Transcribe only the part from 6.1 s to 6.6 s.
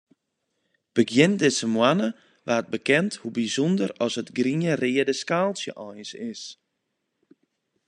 is.